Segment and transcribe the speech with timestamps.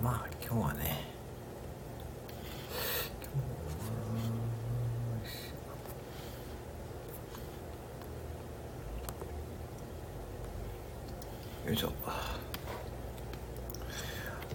[0.00, 1.04] まあ今日はね
[11.66, 11.92] よいしょ。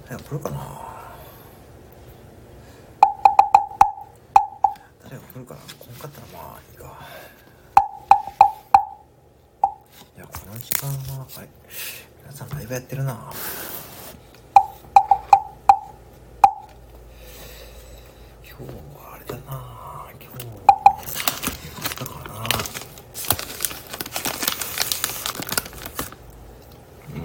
[0.08, 0.58] 早く来るかな。
[5.04, 5.60] 誰が来るかな。
[5.62, 7.06] 来んかったらまあいいか。
[10.18, 11.48] いやこの時間はあれ
[12.22, 13.32] 皆さんライブやってるな
[18.44, 20.46] 今日はあれだな今日
[22.00, 22.48] だからな
[27.16, 27.22] うん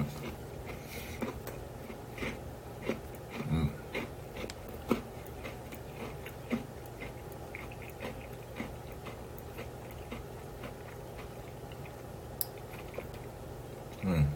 [3.59, 3.71] うん
[14.05, 14.29] うん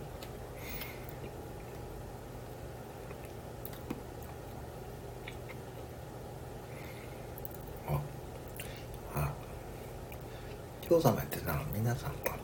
[7.88, 8.00] あ
[9.14, 9.32] あ
[10.92, 12.36] 今日さんもやってるな皆さんが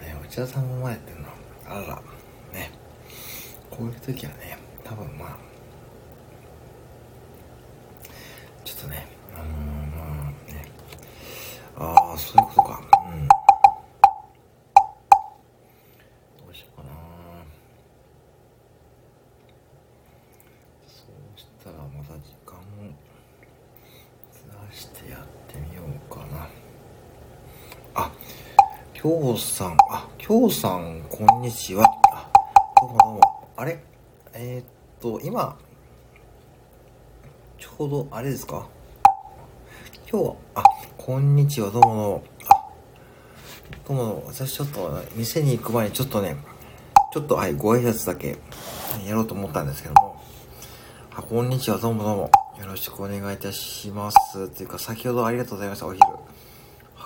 [0.00, 1.28] えー内田さんの前ってるな
[1.68, 1.86] あら。
[1.96, 2.02] ら
[2.52, 2.70] ね。
[3.68, 5.36] こういう時はね多分まあ
[8.64, 10.70] ちょっとねあのー、まあね。
[11.76, 12.80] ああそういうことか
[13.12, 13.34] うんど
[16.48, 16.90] うしようかな
[20.86, 22.62] そうしたらまた時間を
[24.32, 25.20] ずらしてやっ
[25.52, 26.46] てみようかな
[27.98, 28.12] あ
[29.06, 29.76] 京さん。
[29.88, 31.84] あ京さんこんにちは。
[32.12, 32.28] あ
[32.80, 33.78] どうもどうもあれ？
[34.34, 34.64] えー、っ
[35.00, 35.56] と今
[37.56, 38.66] ちょうどあれですか？
[40.10, 40.64] 今日はあ
[40.98, 41.70] こんにちは。
[41.70, 42.24] どうもどうも。
[42.48, 42.66] あ
[43.86, 46.36] どうもどうも私ちょっと店に行く前にちょっとね
[47.12, 48.36] ちょっとはいご挨拶だけ
[49.06, 50.20] やろうと思ったんですけども。
[51.14, 51.78] あこんにちは。
[51.78, 52.30] どうもどうも。
[52.58, 54.46] よろしくお願いいたします。
[54.46, 55.86] っていうか先ほどありがとうございました。
[55.86, 56.02] お昼。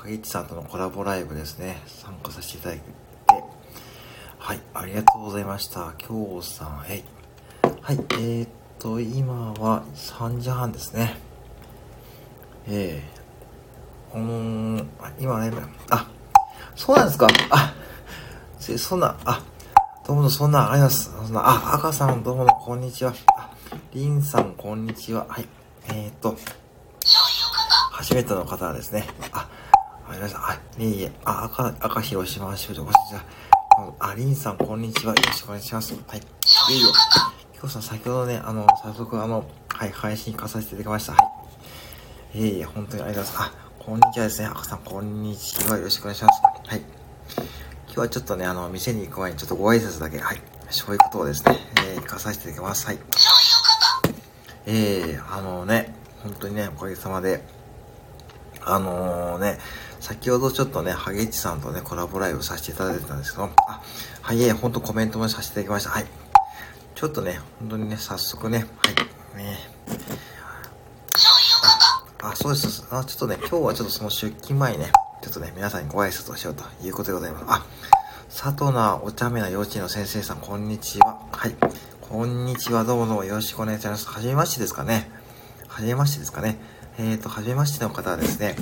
[0.01, 1.77] ハゲイチさんとのコラボライブですね。
[1.87, 2.84] 参加させていただいて。
[4.38, 5.93] はいありがとうございました。
[5.99, 7.05] 京さんえい。
[7.83, 11.19] はいえー、っと今は3時半ですね。
[12.66, 13.03] え
[14.15, 14.88] えー、うーん
[15.19, 15.53] 今ね
[15.91, 16.09] あ
[16.75, 17.28] そうなんですか。
[17.50, 17.75] あ
[18.59, 19.43] せそんなあ
[20.06, 21.27] どうもそんなありがとうございます。
[21.27, 23.12] そんなあ赤さんどうもこんにちは。
[23.37, 23.50] あ
[23.93, 25.27] りんさんこんにちは。
[25.28, 25.47] はい
[25.88, 26.38] えー、っと
[27.93, 29.06] 初めての方はですね。
[29.32, 29.47] あ
[30.10, 30.88] ありがとうございあいえ。
[30.88, 33.25] いえあ赤赤広島州でごしゃ
[34.00, 35.15] ありんさんこんにちは。
[35.15, 35.94] よろしくお願いします。
[35.94, 36.19] はい。
[36.19, 36.25] いい
[36.81, 36.82] え
[37.56, 41.12] 今日さん先ほどねあの早速あのはい配信化させていただきました。
[41.12, 41.19] は
[42.34, 42.41] い。
[42.41, 43.56] いえいえ本当にありがとうございます。
[43.56, 44.49] あこんにちはですね。
[44.49, 45.76] 赤さんこんにちは。
[45.78, 46.43] よろしくお願いします。
[46.43, 46.81] はい。
[47.87, 50.41] 今日はちょっとね、あの、店に行く前にちょっとご挨拶だけ、はい。
[50.70, 51.56] そういうことをですね、
[51.94, 52.87] えー、行かさせていただきます。
[52.87, 52.99] はい。
[54.66, 57.43] えー、あのね、本当にね、おかげさまで、
[58.62, 59.59] あのー、ね、
[60.00, 63.83] 先ほどちょっとね、ハゲッチさんとね、コラボライブさせていただいてたんですけど、あ、
[64.22, 65.91] はい、えー、本当コメントもさせていただきました。
[65.91, 66.06] はい。
[66.94, 68.65] ちょっとね、本当にね、早速ね、は
[69.41, 69.59] い、ね、
[72.22, 72.87] あ、そうです。
[72.91, 74.91] あ、ちょっとね、今日はちょっとその出勤前にね、
[75.22, 77.44] ちょっとね、皆さんにご挨拶をしようということでございます。
[77.49, 77.65] あ、
[78.28, 81.19] 佐藤なお茶目な幼稚園の先生さん、こんにちは。
[81.31, 81.55] はい。
[82.00, 84.09] こんにちは、どうもどうもよろしくお願いします。
[84.09, 85.11] はじめましてですかね。
[85.69, 86.59] はじめましてですかね。
[86.99, 88.56] えーと、はじめましての方はですね、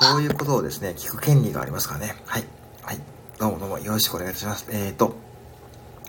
[0.00, 2.16] そういうことをですね、聞く権利がありますからね。
[2.26, 2.44] はい。
[2.82, 3.00] はい。
[3.38, 4.66] どうもどうもよろしくお願いいたします。
[4.70, 5.16] えーと、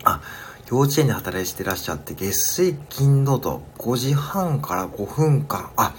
[0.04, 0.22] あ、
[0.70, 5.96] 幼稚園で働いてらっしゃって、月水金土と5時半から5分間、あ、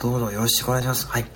[0.00, 1.08] どうぞよろしくお願いします。
[1.08, 1.24] はい。
[1.24, 1.28] ぜ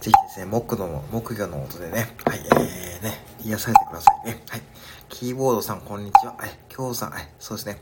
[0.00, 4.42] ひですね、木の、木魚の音でね、はい、えー、ね、癒されてくださいね。
[4.48, 4.62] はい。
[5.10, 6.34] キーボードさん、こんにちは。
[6.38, 7.78] はい、京さん、はい、そうですね。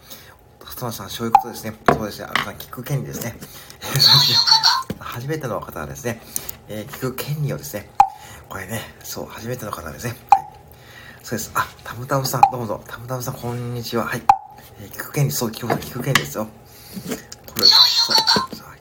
[0.64, 1.76] 勝間さん、そういうことですね。
[1.88, 2.26] そうですね。
[2.28, 3.06] あとさん、聞く権利。
[3.06, 3.36] ですね。
[4.98, 6.20] 初めての方はですね、
[6.68, 7.88] えー、聞く権利をですね、
[8.48, 10.16] これね、そう、初めての方ですね。
[10.30, 10.46] はい。
[11.22, 11.50] そうです。
[11.54, 12.82] あ、たむたむさん、どうぞ。
[12.86, 14.06] たむたむさん、こんにちは。
[14.06, 14.22] はい。
[14.80, 16.46] えー、聞く権利、そう、京さん、聞く権利ですよ。
[16.46, 18.16] これ、そう、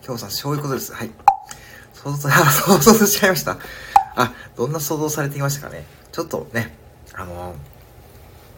[0.01, 0.93] 京さん、そういうことです。
[0.93, 1.11] はい。
[1.93, 3.57] 想像、あ 想像しちゃいました。
[4.15, 5.85] あ、どんな想像されていましたかね。
[6.11, 6.75] ちょっとね、
[7.13, 7.55] あの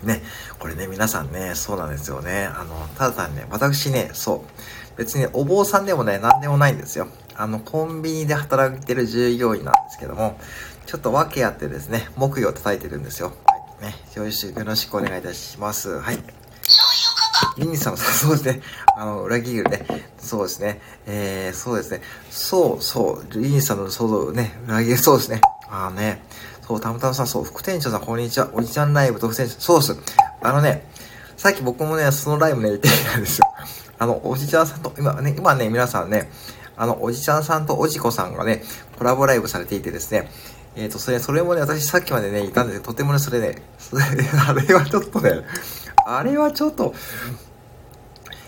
[0.04, 0.24] ー、ね、
[0.60, 2.46] これね、皆さんね、そうなんですよね。
[2.46, 4.46] あの、ただ単にね、私ね、そ
[4.96, 7.08] う、別にお坊さんでもね、なんでもないんですよ。
[7.38, 10.38] あの、コンビニで働いてる従業員なんですけども、
[10.86, 13.34] ちょっと訳あってですね、木魚を叩いてるんですよ。
[13.46, 13.86] はい。
[13.86, 16.00] ね、よろしく、よろしくお願いいたします。
[16.00, 16.20] はい。
[17.58, 18.62] リンさんもそうですね。
[18.98, 19.86] あの、裏切るね。
[20.18, 20.82] そうですね。
[21.06, 22.02] えー、そうですね。
[22.30, 23.42] そう、そう。
[23.42, 25.42] リンさんの想像ね、裏切る、そうですね。
[25.70, 26.22] あのね。
[26.68, 28.50] そう、たむたむさん、そう、副店長さん、こんにちは。
[28.54, 29.96] おじちゃんライブ特選手、そうです。
[30.42, 30.88] あのね、
[31.38, 33.46] さっき僕もね、そのライブね、行ってきたんですよ。
[34.00, 36.30] あの、おじちゃんさんと、今ね、今ね、皆さんね、
[36.78, 38.64] あの、おじちゃんさんとおじこさんがね、
[38.98, 40.30] コラボライブされていてですね、
[40.76, 44.04] えっ、ー、と、それ、それもね、私さっきまでね、いたんですけど、とてもね、それね、それ
[44.48, 45.42] あれはちょっとね、
[46.06, 46.94] あれはちょっと、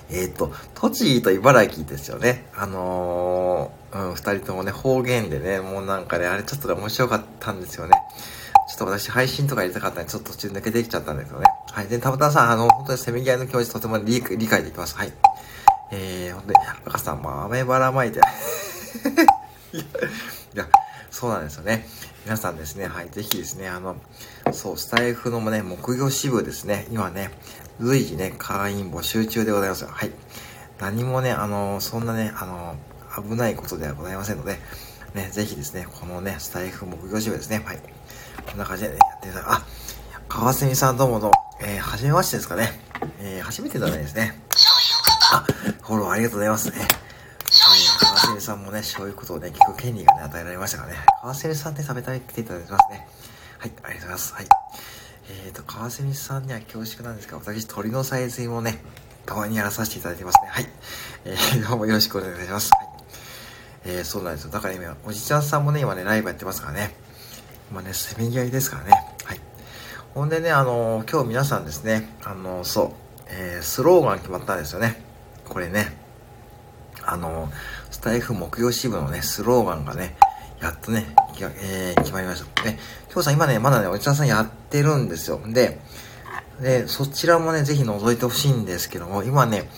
[0.09, 2.45] えっ、ー、と、栃木と茨城ですよね。
[2.55, 7.93] あのー、うん、二人ともね、方言でね、もうなんかね、あれちょっとね、面白かったんですよね。
[8.69, 11.45] ちょっと私配信とかやりたかったんで、ちょっと途中抜けてきちゃったんですよね。
[11.71, 11.87] はい。
[11.87, 14.95] で、たまたさん、あの、本当にせめぎ合いの気持ちとても理理解できます。
[14.97, 15.13] はい。
[15.91, 16.53] えー、ほんで、
[16.85, 18.19] 赤さんも雨ばらまいて。
[19.73, 20.67] いや、
[21.11, 21.87] そうなんですよね。
[22.25, 23.95] 皆さんですね、はい、ぜひですね、あの、
[24.51, 27.31] そう、スタイフのもね、木魚支部ですね、今ね、
[27.79, 29.85] 随時ね、会員募集中でございます。
[29.85, 30.11] はい。
[30.79, 32.75] 何もね、あの、そんなね、あの、
[33.23, 34.59] 危ないことではございませんので、
[35.13, 37.79] ね、ぜひですね、このね、スタイフ木魚支部ですね、はい。
[38.45, 39.65] こんな感じで、ね、やっていただあ、
[40.27, 42.79] 川蝉さんどうもどうも、えー、はじめましてですかね。
[43.19, 44.39] えー、初めてだねですね。
[45.31, 45.45] あ、
[45.83, 46.87] フォローありがとうございますね。
[47.99, 50.99] 川蝉さんもね、そういうことをね、聞く権利がね、与えられましたからね。
[51.21, 53.07] 川蝉さんね、食べたい来ていただいてますね。
[53.59, 54.33] はい、ありがとうございます。
[54.33, 54.47] はい。
[55.29, 58.81] えーと、川蝉さんには恐縮なんですが、私、鳥の再生もね、
[59.25, 60.49] たまにやらさせていただいてますね。
[60.49, 60.69] はい。
[61.25, 62.71] えー、どうもよろしくお願いします。
[62.71, 62.87] はい。
[63.85, 64.51] えー、そうなんですよ。
[64.51, 66.95] だから今、おじちゃんさんもね、今ね、ライブやってますからね。
[67.71, 68.91] 今ね、せめぎ合いですからね。
[69.25, 69.41] はい。
[70.13, 75.01] ほんでね、あのー、今日皆さんですね、あのー、そう、えー、スローガン決まったんですよね。
[75.47, 75.95] これね、
[77.03, 77.49] あの
[77.89, 80.15] スタイフ木曜支部のね、スローガンがね、
[80.61, 81.05] やっとね、
[81.39, 82.63] えー、決まりました。
[82.63, 82.79] ね、
[83.11, 85.39] 今日さん今ね、まだね、おじちゃんさんやってるんですよ。
[85.45, 85.79] で、
[86.61, 89.69] で、そちらもね、ぜひ覗いてほしいんですけども、今ね、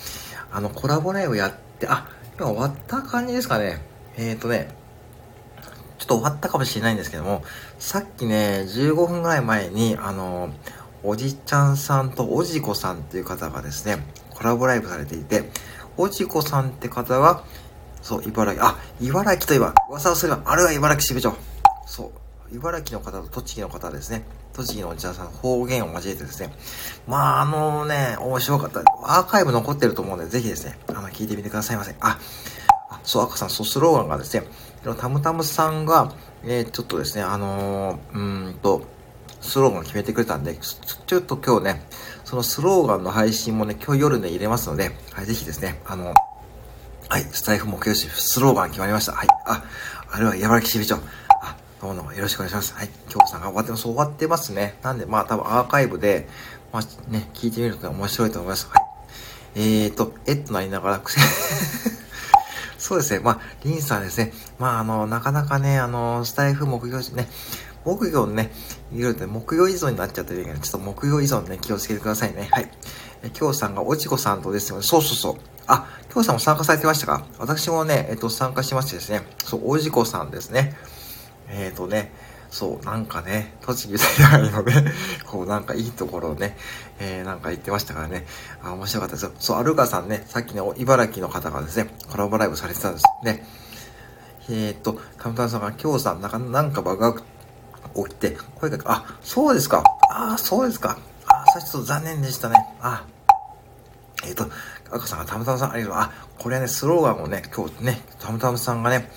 [0.52, 3.81] あの、コラボライブやって、あ、今終わった感じですかね。
[4.18, 4.74] えっ、ー、とね、
[5.98, 7.44] ちょっと終わったかもしれないんですけども、
[7.78, 10.50] さっきね、15分ぐらい前に、あの、
[11.04, 15.50] おじちゃんさんとおじこさんっていう方がですね、コラボライブされていて、
[15.98, 17.44] おじこさんって方は、
[18.01, 21.36] そう、茨城、あ、茨城といえば、噂をすれば、あれは茨城支部長。
[21.86, 22.12] そ
[22.51, 24.24] う、茨城の方と栃木の方ですね。
[24.54, 26.54] 栃木のおじちゃんさん方言を交えてですね。
[27.07, 28.81] まあ、あのね、面白かった。
[29.04, 31.95] アーカイブ残ってると思うので、ぜひですね、あの、聞いてみてくださいませ。
[32.00, 32.18] あ、
[32.90, 34.45] あそう、赤さん、そう、スローガンがですね、
[35.00, 36.13] タムタムさんが、
[36.44, 38.84] えー、ちょっとですね、あのー、うんと、
[39.41, 41.81] スローガン決めてくれたんで、ちょっと今日ね、
[42.25, 46.13] そのスローガンの配信もね、今日夜ね、入れますので、はい、ぜひですね、あの、
[47.09, 49.13] はい、スタイフ目標し、スローガン決まりました。
[49.13, 49.63] はい、あ、
[50.12, 50.97] あれは山木支部長。
[51.41, 52.75] あ、どうもよろしくお願いします。
[52.75, 53.83] はい、今日さんが終わってます。
[53.83, 54.77] 終わってますね。
[54.83, 56.27] なんで、まあ多分アーカイブで、
[56.71, 58.69] まあね、聞いてみると面白いと思います。
[58.69, 58.89] はい。
[59.56, 61.01] えーと、えっとなりながら、
[62.77, 63.19] そうですね。
[63.19, 64.33] まあ、リンさんですね。
[64.57, 67.27] まあ、あの、なかなかね、あの、スタイフ木曜ね、
[67.95, 68.51] 木曜ね、
[68.94, 72.47] いろいろね、木曜依存になっちゃってるけど、ちょっと木曜依存ね、気をつけてくださいね。
[72.51, 72.71] はい。
[73.24, 74.83] え、今日さんがおちこさんとですよね。
[74.83, 75.36] そうそうそう。
[75.65, 77.25] あ、今日さんも参加されてましたか？
[77.39, 79.21] 私もね、えっと、参加しましてですね。
[79.44, 80.75] そう、おじこさんですね。
[81.47, 82.12] えっ、ー、とね、
[82.51, 84.74] そう、なんかね、栃木じゃないので、
[85.25, 86.57] こうなんかいいところをね、
[87.00, 88.25] えー、なんか言ってましたからね、
[88.63, 89.31] あ、面白かったですよ。
[89.39, 93.45] そう、アルガさんね、さっきの茨城の方がですね、コラボライブされてたんですね。
[94.51, 97.21] えー、っと、カムタンさんが、今日さん、なんか、なんかバグが
[97.95, 99.83] 起きて、声が、あ、そうですか。
[100.12, 100.97] あ、そうですか。
[101.27, 102.56] あ、さっきちょっと残念でしたね。
[102.81, 103.06] あ、
[104.25, 104.50] えっ、と、
[104.91, 105.97] 赤さんがたむたむさん、ありがとう。
[105.97, 109.09] あ、これはね、スローガンをね、今日ね、たむたむさんがね、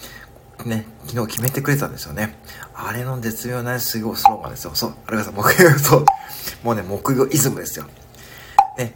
[0.64, 2.38] ね、昨日決めてくれたんですよね。
[2.74, 4.74] あれの絶妙なすごいスローガンですよ。
[4.74, 6.04] そう、あれがさ、木曜、そう、
[6.62, 7.86] もうね、木曜イズムですよ。
[8.78, 8.94] ね。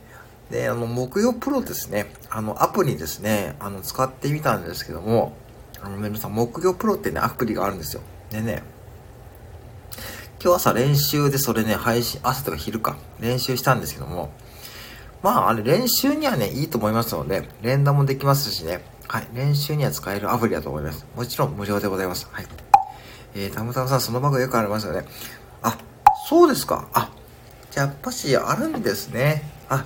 [0.51, 5.37] で、あの、木曜プロですね、あの、アプリですね、あの、使ってみたんですけども、
[5.83, 8.03] あの、皆さん、木曜プロってね、アプリがあるんですよ。
[8.31, 8.63] でね、
[10.47, 14.31] 今日朝練習でそれね、配信、朝とか昼か、練習したんですけども、
[15.21, 21.05] まあ、あれ練習にはね、いいと思いますので、連打もできますしね、はい、練習には使えるアプリだと思います。
[21.17, 22.29] もちろん無料でございます。
[22.31, 22.47] はい。
[23.35, 25.05] えー、たむたむさん、そのバグよくありますよね。
[25.63, 25.77] あ、
[26.29, 26.87] そうですか。
[26.93, 27.11] あ、
[27.73, 29.51] じゃあやっぱしあるんですね。
[29.69, 29.85] あ、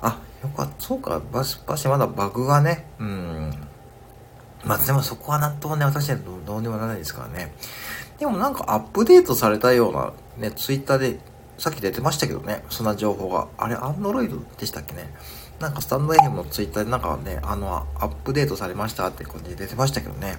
[0.00, 0.74] あ、よかった。
[0.78, 1.20] そうか。
[1.30, 3.54] バシバシまだバグがね、うん。
[4.64, 7.52] まあでもそこはなんともね、私はどうにもならないですからね。
[8.18, 11.18] でもなんかアップデートされたようなね、ツイッターで
[11.58, 13.48] さっき出てましたけどね、そんな情報が。
[13.58, 15.12] あれ、アンドロイドでしたっけね？
[15.60, 20.38] なんかスタンド FM のツイッターでなんかね、あの、アップデートされましたって感じで出てましたけどね。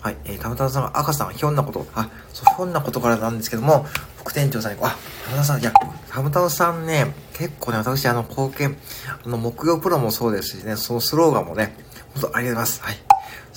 [0.00, 3.84] はい、えー、たむたむさんが、赤さん、ひょんなこと、あ、そう、ひょんなことからなんですけども、
[4.16, 5.72] 副店長さんに、あ、たむたむさん、いや、
[6.08, 8.78] たむたむさんね、結構ね、私、あの、貢献、
[9.26, 11.76] あの、木曜プロもそうですしね、そのスローガンもね、
[12.14, 12.82] 本当ありがとうございます。
[12.82, 13.09] はい。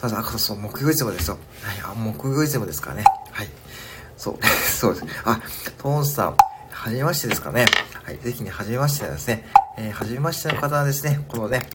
[0.03, 1.37] そうです、赤さん、そう、木曜イズムですよ。
[1.61, 3.05] はい、あ、木曜イズムですからね。
[3.31, 3.47] はい。
[4.17, 5.05] そう、 そうです。
[5.23, 5.39] あ、
[5.77, 6.37] トーンさん、
[6.71, 7.65] はじめましてですかね。
[8.03, 8.17] はい。
[8.19, 11.69] ぜひね、はじめましてですね、えー、はじめましての方はですね、このね、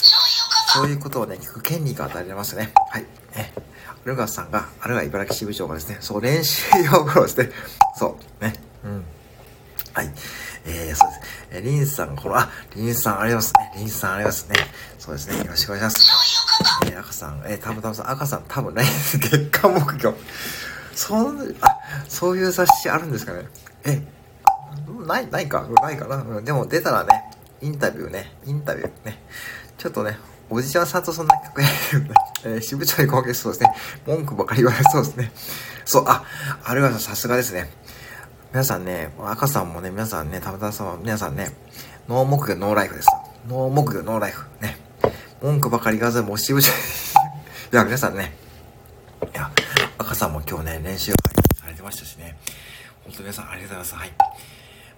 [0.75, 2.71] そういうことをね、聞く権利が与えられますね。
[2.91, 3.07] はい。
[3.35, 3.53] ね。
[3.87, 7.51] アルガスさんが、あるいは茨城支部長がですね、そう、練習用風呂ですね。
[7.97, 8.53] そう、ね。
[8.85, 9.05] うん。
[9.95, 10.13] はい。
[10.67, 11.21] えー、そうです。
[11.53, 13.73] えー、リンさん、この、あ、リンさんありますね。
[13.77, 14.57] リンさんありますね。
[14.99, 15.39] そうですね。
[15.39, 16.38] よろしくお願いします。
[16.91, 18.85] え、赤さん、えー、たぶたぶさん、赤さん、多分来
[19.19, 20.17] 月間目標。
[20.95, 21.77] そん、あ、
[22.09, 23.49] そういう雑誌あるんですかね。
[23.85, 24.03] え、
[25.07, 27.31] ない、ないかないかな、うん、でも出たらね、
[27.61, 29.23] インタビューね、インタビューね。
[29.77, 30.19] ちょっとね、
[30.51, 32.15] おじちゃんさんとそんな曲やるよね。
[32.45, 33.75] えー、支部長に攻撃そうですね。
[34.07, 35.33] 文句ばかり言われそうですね。
[35.85, 36.25] そう、あ、
[36.65, 37.71] あるいはさすがですね。
[38.51, 41.55] 皆さんね、赤さんもね、皆さんね、たまたまさんは皆さんね、
[42.09, 43.09] ノー木魚ノーライフです。
[43.47, 44.47] ノー木魚ノーライフ。
[44.61, 44.78] ね。
[45.41, 46.73] 文句ばかり言わず、もう支部長い
[47.71, 48.33] や、皆さんね、
[49.23, 49.49] いや、
[49.97, 51.19] 赤さんも今日ね、練習会
[51.55, 52.37] されてましたしね。
[53.05, 54.03] 本当皆さんありがとうございます。
[54.03, 54.13] はい。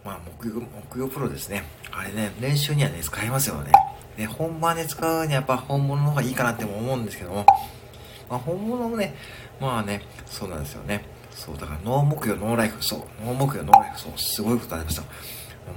[0.03, 1.65] まあ、木曜、木曜プロですね。
[1.93, 3.73] あれね、練習にはね、使えますよね。
[4.17, 7.45] で、本番で使うにはやっぱ本物の方がいいかなっても思うんですけども、
[8.31, 9.15] まあ、本物もね、
[9.61, 11.05] まあね、そうなんですよね。
[11.33, 15.03] そう、だからノー木曜、ノーライフ、そう、ノー木曜、ノーライフ、そう、すごいことありました。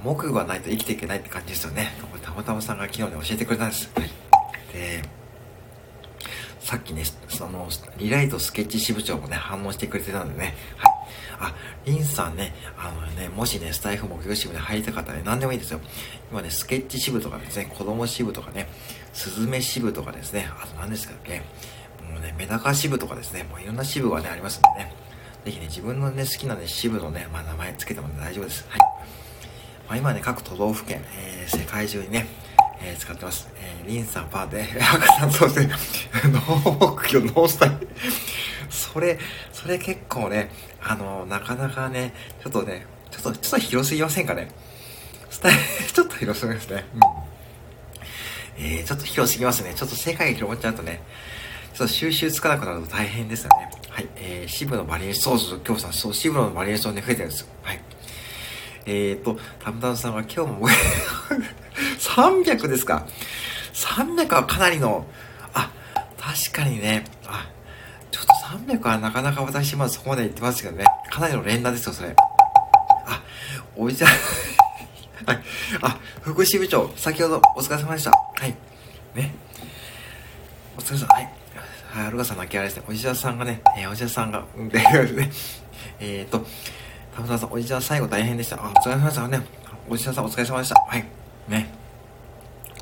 [0.02, 1.92] 木がないと生きていけないって感じですよね。
[2.10, 3.90] これたまたまさんが昨日ね、教えてくれたんです。
[3.94, 4.23] はい。
[4.74, 5.02] で、
[6.58, 10.94] さっきね、その、リライトスケッチ支部長もね、反応してくれてたんでね、はい。
[11.38, 11.54] あ、
[11.84, 15.80] リンさんね、あのね、もしね、スタイフ木曜支部で入りたかったらね、何でもいいですよ。
[16.30, 18.68] 今ね、スケッチ支部とかですね、子供支部とかね、
[19.12, 21.44] スズメ支部とかですね、あと何ですかね、
[22.10, 24.92] もうね、メダカ支部とかですね、もういろんな支部がね、ありますんでね、
[25.44, 28.64] ぜひね、自分のね、好きなね、支部のね、まあ、名前つけても、ね、大丈夫です。
[28.68, 28.80] はい。
[28.80, 32.26] まあ、今ね、各都道府県、えー、世界中にね、
[32.80, 33.48] えー、使ってます。
[33.56, 35.74] えー、リンさんパーで、 赤さんそうですね、
[36.26, 37.88] ノー目標、ノースタイル。
[38.70, 39.18] それ、
[39.52, 40.50] それ結構ね、
[40.82, 42.12] あの、なかなかね、
[42.42, 44.48] ちょっとね、ちょっと、ちょっと広すぎませんかね。
[45.30, 45.60] スタイル、
[45.92, 46.84] ちょっと広すぎますね。
[46.94, 47.00] うん。
[48.56, 49.72] えー、ちょっと広すぎますね。
[49.74, 51.02] ちょっと世界が広まっちゃうとね、
[51.74, 53.70] ちょっと収集つかなくなると大変ですよね。
[53.90, 54.08] はい。
[54.16, 57.46] えー、支部のバリエーション、そうそう、今日さん、そう、支部のバリエーションで増えてるんですよ。
[57.62, 57.80] はい。
[58.86, 60.68] えーと、たむたむさんは今日も、
[61.98, 63.06] 300ですか
[63.72, 65.06] ?300 はかなりの、
[65.54, 65.70] あ、
[66.18, 67.46] 確かにね、あ、
[68.10, 70.84] ちょっと300はなかなか私まずそこまで言ってますけどね。
[71.10, 72.14] かなりの連打ですよ、それ。
[73.06, 73.22] あ、
[73.76, 74.10] おじちゃん
[75.26, 75.40] はい。
[75.80, 78.10] あ、副支部長、先ほどお疲れ様でした。
[78.10, 78.54] はい。
[79.14, 79.34] ね。
[80.76, 81.06] お疲れ様。
[81.14, 81.30] はい。
[81.94, 82.82] はい、アルガさんの明けあれですね。
[82.88, 85.30] おじさんがね、えー、おじさんが、うん、で、ね。
[86.00, 86.44] えーと、
[87.14, 88.56] たぶたさん、おじちゃん最後大変でした。
[88.56, 89.40] あ、お疲れ様でしたね。
[89.88, 90.74] おじちゃんさんお疲れ様でした。
[90.74, 91.04] はい。
[91.48, 91.72] ね。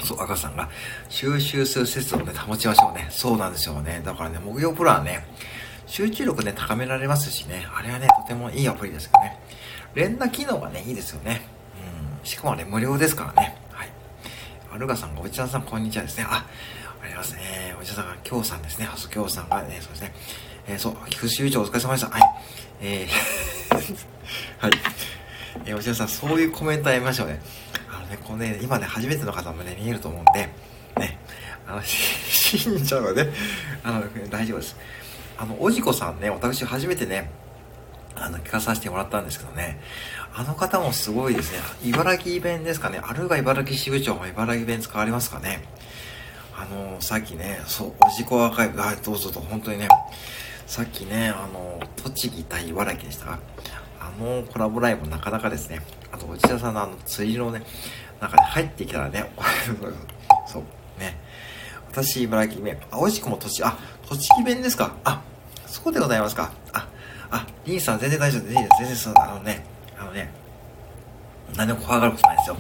[0.03, 0.71] そう、赤さんが、
[1.11, 3.09] 収集する節をね、保ちましょうね。
[3.11, 4.01] そうなんですよね。
[4.03, 5.27] だからね、木曜プランね、
[5.87, 9.39] 集中力ね、高められますしね、あれはね、とてもいいアプリですけどね。
[9.95, 11.43] 連打機能がね、いいですよね。
[12.21, 12.27] うん。
[12.27, 13.59] しかもね、無料ですからね。
[13.71, 13.89] はい。
[14.75, 16.25] アルガさんが、おじちゃんさん、こんにちはですね。
[16.27, 16.47] あ、
[17.05, 17.77] ありますね。
[17.79, 18.89] おじちゃんさんが、きょうさんですね。
[18.91, 20.15] あ、そう、きょうさんがね、そうですね。
[20.69, 22.09] えー、そう、菊池長お疲れ様でした。
[22.09, 22.23] はい。
[22.81, 23.62] えー
[24.59, 24.73] はい。
[25.65, 27.41] えー、おじさん、そういうコメントありましょうね。
[28.13, 30.49] ね、このね、今ね、初めての方もね、見えると思うんで、
[30.99, 31.19] ね、
[31.67, 33.29] あの、信者はね、
[33.83, 34.77] あの、大丈夫です。
[35.39, 37.31] あの、おじこさんね、私初めてね、
[38.15, 39.81] あの、聞かさせてもらったんですけどね、
[40.35, 45.65] あの方もすごいですね、茨城弁ですかね、あるが茨城支部長も茨城弁使われますかね。
[46.55, 49.89] あの、さっきね、そう、おじこアーカイブ、はい、どうぞと、本当にね、
[50.67, 53.39] さっきね、あの、栃木対茨城でしたが、あ
[54.19, 57.63] のコラボライブなかなかですね、あと、内田さんのあの、釣りのね、
[58.21, 59.33] 中に入ってきたらね、
[60.47, 60.63] そう、
[61.01, 61.19] ね。
[61.91, 62.79] 私、茨城弁。
[62.91, 63.77] あ、おいしくも栃木、あ、
[64.09, 64.95] 栃木弁ですか。
[65.05, 65.21] あ、
[65.67, 66.53] そうでございますか。
[66.73, 66.87] あ、
[67.31, 68.55] あ、リンさん全然大丈夫です。
[68.55, 69.65] 全然そう、あのね、
[69.99, 70.31] あのね、
[71.57, 72.57] 何でも怖がることないですよ。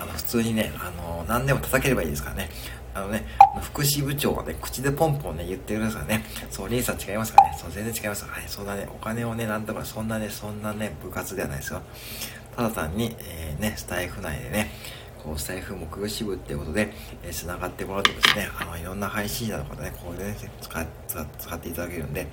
[0.00, 2.50] あの、普通にね、あの、何でも叩ければいいですからね。
[2.96, 3.26] あのね、
[3.60, 6.24] 福祉部長はね、口でポンポンね、言ってくださいね。
[6.50, 7.54] そう、リンさん違いますかね。
[7.60, 8.24] そう、全然違います。
[8.24, 11.82] はい、そんなね、お金をね、なんとか、そんなね、そんなね、部活ではないですよ。
[12.56, 14.70] ただ単に、えー、ね、スタイフ内でね、
[15.22, 16.90] こう、スタイフ木曜支部っていうことで、
[17.22, 22.26] えー、繋がってもらうとですね、あの、いろんな配信者の方ね、こうでね、使使使っていただけるんで、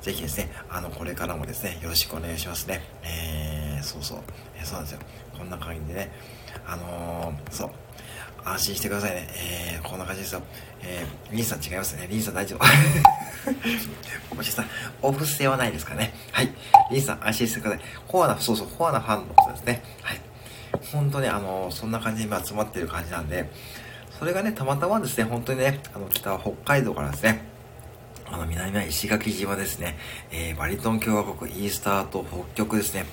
[0.00, 2.82] ぜひですね、あの、これからもですね、よろしくお願いしますね。
[3.04, 4.18] えー、そうそう、
[4.56, 4.98] えー、そうなんですよ。
[5.38, 6.12] こんな感じでね、
[6.66, 7.70] あのー、そう、
[8.44, 9.28] 安心してくださいね。
[9.74, 10.42] えー、こんな感じですよ。
[10.82, 12.06] えー、リンさん違いますね。
[12.10, 12.64] リンさん大丈夫。
[14.34, 14.66] もしさん、
[15.02, 16.14] お布施はないですかね。
[16.32, 16.54] はい。
[16.90, 17.80] リンさん安心してください。
[18.06, 19.82] コアな、そうそう、コアなファンのことですね。
[20.02, 20.20] はい。
[20.92, 23.50] 本当にあの、そんな感じに今集まってる感じなんで、
[24.18, 27.44] それがね、たまたまですね、本当にね、あの、北は北海道からですね、
[28.26, 29.96] あの、南は石垣島ですね、
[30.30, 33.06] えー、バリトン共和国、イースターと北極ですね、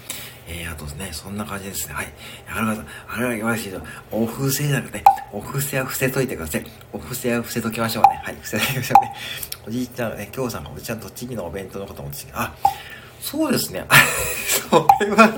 [0.47, 1.93] えー、あとね、そんな感じですね。
[1.93, 2.07] はい。
[2.47, 6.65] あれは、あれは言わしいと、お布施じゃなくて、お布施は伏せといてください。
[6.93, 8.21] お布施は伏せときましょうね。
[8.23, 9.13] はい、伏せときましょうね。
[9.67, 12.55] おじいちゃんね、今日さんがおじいちゃん栃木のお弁当のこともあ、
[13.19, 13.85] そうですね。
[14.69, 15.33] それは、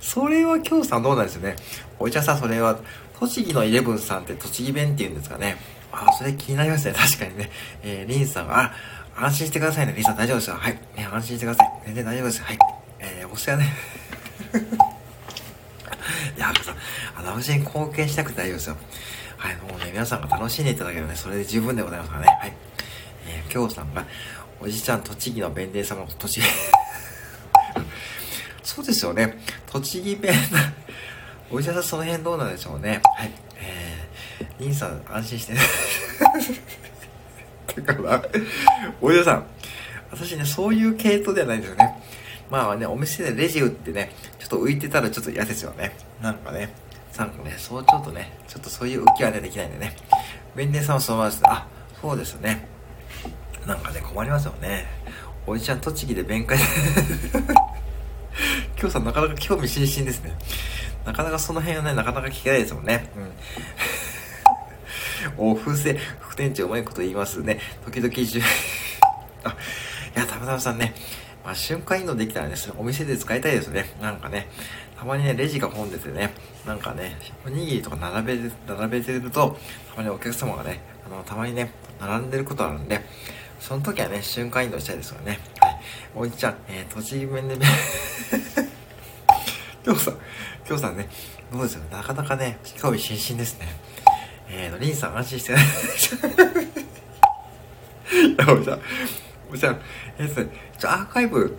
[0.00, 1.56] それは今日さんどうなんですよね。
[1.98, 2.78] おじちゃんさん、それは、
[3.18, 5.56] 栃木のイレブンさんって栃木弁って言うんですかね。
[5.92, 6.94] あ、それ気になりますね。
[6.94, 7.50] 確かにね。
[7.82, 8.72] えー、リンさんは、
[9.16, 9.94] あ、安心してくださいね。
[9.94, 10.56] リンさん大丈夫ですよ。
[10.56, 10.72] はい。
[10.96, 11.82] ね、安心してください。
[11.86, 12.42] 全然大丈夫です。
[12.42, 12.81] はい。
[13.32, 13.72] えー、お世話ね。
[16.36, 16.74] い や、さ、
[17.16, 18.76] あの、私に貢献したくて大丈夫ですよ。
[19.36, 22.28] はい、もうね、皆さんが楽しんでいただければね、それで十分でございますからね。
[22.40, 22.52] はい。
[23.26, 24.04] えー、今日さんが、
[24.60, 26.46] おじちゃん、栃木の弁天様、栃木
[28.62, 29.38] そうですよね。
[29.66, 30.34] 栃木弁、
[31.50, 33.00] おじちゃんその辺どうなんでしょうね。
[33.16, 33.30] はい。
[33.56, 35.60] えー、リンさん、安心してね。
[37.84, 38.22] だから、
[39.00, 39.46] おじさん、
[40.10, 42.02] 私ね、そういう系統ではないんですよね。
[42.52, 45.96] まあね、お店でレジ打ってね、ちょっと浮いてたらちょっと嫌ですよね。
[46.20, 46.68] なんかね、
[47.16, 49.96] なんかね、そうちょっとね、ちょっとそういう浮きはね、できないんでね。
[50.54, 51.42] 弁天さんはそのままです。
[51.44, 51.66] あ、
[51.98, 52.68] そうですよね。
[53.66, 54.84] なんかね、困りますよね。
[55.46, 56.58] おじちゃん、栃木で弁解
[58.78, 60.36] 今日 さんなかなか興味津々ですね。
[61.06, 63.08] なかなかその辺はね、なかなか聞けないですもんね。
[65.38, 65.48] うん。
[65.52, 67.60] お布施、副店長うまいこと言いますね。
[67.86, 68.12] 時々
[69.44, 69.56] あ、
[70.14, 70.94] いや、たまたまさんね、
[71.44, 73.94] まあ、瞬間移動できたらですね、お店で使いたいですね。
[74.00, 74.48] なんかね、
[74.96, 76.32] たまにね、レジが混んでてね、
[76.66, 79.56] なんかね、おにぎりとか並べて、並べてると、
[79.90, 83.00] たまにお客様がね、あの、たまにね、並んでることあるんで、
[83.58, 85.40] その時はね、瞬間移動したいですよね。
[85.60, 85.80] はい。
[86.14, 87.66] おいちゃん、えー、栃木弁でね、
[89.84, 90.14] 今日さん、
[90.66, 91.08] 今日さんね、
[91.52, 93.66] どうですよ、なかなかね、興味津々ですね。
[94.48, 95.54] えーと、リンさん安心してい
[98.36, 98.80] や、おじゃん、
[99.58, 99.80] じゃん、
[100.18, 100.44] えーと、
[100.78, 101.56] ちょ、アーカイブ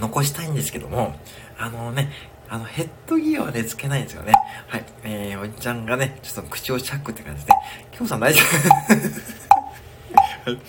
[0.00, 1.14] 残したいんですけども、
[1.58, 2.10] あのね、
[2.48, 4.32] あの、ヘッドギアはね、つけないんですよね。
[4.68, 4.84] はい。
[5.04, 7.52] えー、おじちゃんがね、ちょっと口をチャックって感じで、
[7.94, 8.92] 今日さん大丈夫？
[10.50, 10.60] はい。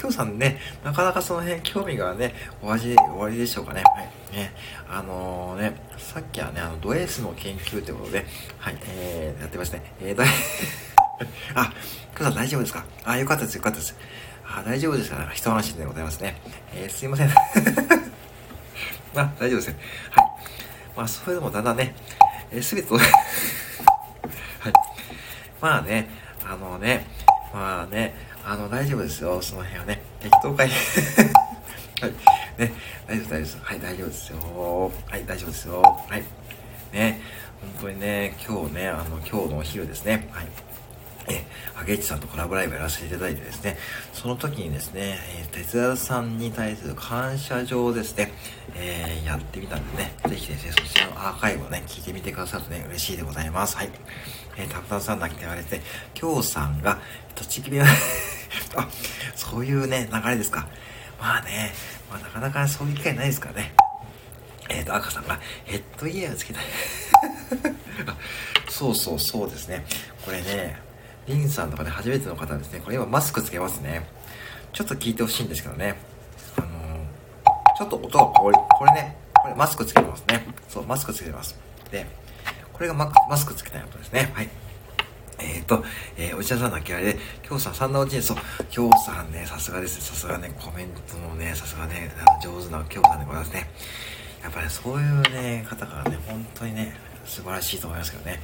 [0.00, 3.82] 今日さんね、なかなかその辺興味がね、お味、終わりでしょうかね。
[3.82, 4.36] はい。
[4.36, 4.52] ね、
[4.88, 8.24] あのー、ね、さっきはね、あの、ド S の研究ということで、
[8.58, 9.92] はい、えー、やってましたね。
[10.00, 10.28] えー、だい、
[11.54, 11.72] あ、
[12.16, 12.84] 今日さん大丈夫ですか？
[13.04, 13.96] あ、よかったです、よかったです。
[14.52, 16.34] あ、大丈夫ですか一安心でございますね。
[16.74, 17.30] えー、すいません。
[19.14, 19.78] あ、大丈夫ですね。
[20.10, 20.26] はい。
[20.96, 21.94] まあ、それでもだんだんね、
[22.50, 23.02] えー、べて、 はい。
[25.60, 26.10] まあね、
[26.44, 27.06] あのね、
[27.54, 30.02] まあね、あの、大丈夫ですよ、その辺はね。
[30.20, 30.68] 適当会。
[32.02, 32.10] はい。
[32.58, 32.72] ね、
[33.06, 33.58] 大丈夫、大丈夫です。
[33.62, 34.92] はい、大丈夫ですよ。
[35.08, 35.82] はい、大丈夫ですよ。
[36.08, 36.24] はい。
[36.92, 37.20] ね、
[37.60, 40.28] 本当にね、今日ね、あの、今日のお昼ですね。
[40.32, 40.69] はい。
[41.30, 43.78] え、ハゲッチさんとコラボライブやらせていただいてですね、
[44.12, 48.32] その時にですね、えー、哲也さんに対する感謝状をですね、
[48.74, 53.76] えー、やってみたんでね、ぜひですね、そちらのアーカイブをね、聞いてみてくださるとね、嬉しいでございます。
[53.76, 53.90] はい。
[54.56, 55.80] えー、たくさんさんだけ言われて、
[56.20, 56.98] 今日さんが、
[57.34, 57.84] 栃木弁
[58.76, 58.88] あ、
[59.34, 60.68] そういうね、流れですか。
[61.20, 61.72] まあね、
[62.10, 63.72] まあなかなかそういう機会ないですからね。
[64.68, 66.64] えっ、ー、と、赤さんがヘッドギアをつけた い
[68.68, 69.84] そうそうそうですね。
[70.24, 70.89] これね、
[71.30, 72.80] リンさんとかね、初めての方ですね。
[72.80, 74.06] これ今マスクつけますね。
[74.72, 75.96] ちょっと聞いてほしいんですけどね。
[76.56, 80.46] あのー、ちょっと音がこれ、これね、これマスクつけてますね。
[80.68, 81.58] そう、マスクつけてます。
[81.90, 82.06] で、
[82.72, 84.30] これがママスクつけたい音ですね。
[84.34, 84.48] はい。
[85.38, 85.84] えっ、ー、と、
[86.18, 88.36] えー、お医者さんのきられで、今日さん、三のうちに、そう、
[88.74, 90.00] 今日さんね、さすがです。
[90.00, 92.10] さすがね、コメントのね、さすがね、
[92.42, 93.70] 上手な今日さんでございますね。
[94.42, 98.40] やっぱり、ね、そういうね、方がね、本当にね、素晴らしいと思いますけどね。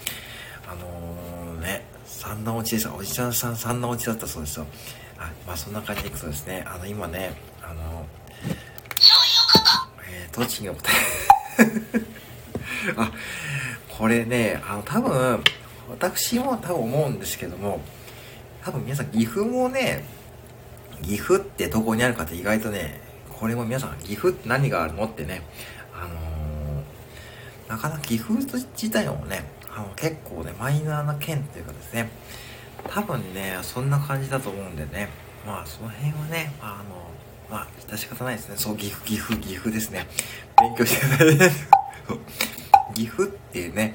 [0.69, 2.89] あのー、ね、三のうちです。
[2.89, 4.67] おじちゃんさん三のうちだったそうですよ。
[5.19, 8.55] あ、まあそんな感じでいくとですね、あの、今ね、あのー、
[10.09, 10.95] えー、栃木の答え
[12.97, 13.13] あ、
[13.99, 15.43] これね、あの、多分、
[15.91, 17.81] 私も多分思うんですけども、
[18.63, 20.05] 多分皆さん岐阜もね、
[21.03, 25.43] 岐阜ってどこにあるかって意外とね、これも皆さん岐阜って何があるのってね、
[25.93, 32.09] あのー、なかなか岐阜自体もね、あの結構ね、マイナーな県っていうかですね、
[32.89, 35.11] 多分ね、そんな感じだと思うんでね、
[35.47, 37.07] まあその辺はね、あの、
[37.51, 38.57] まあ、致し方ないですね。
[38.57, 40.07] そう、岐阜、岐阜、岐阜ですね。
[40.59, 42.95] 勉強してください。
[42.95, 43.95] 岐阜っていうね、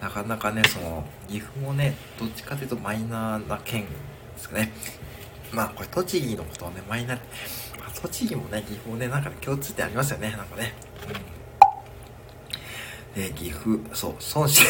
[0.00, 3.88] なかなかね、その、岐阜もね、どっちかというとマイナーな県で
[4.38, 4.72] すかね。
[5.52, 7.18] まあ、これ栃木のことをね、マイナー、
[7.78, 10.72] まあ、栃木もね、岐阜もね、なんか、ね、共通点ありますよね、なんかね。
[11.08, 11.39] うん。
[13.14, 14.62] で、岐阜、そう、孫子。